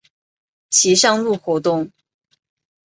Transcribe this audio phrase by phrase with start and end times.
[0.71, 1.91] 其上路活动。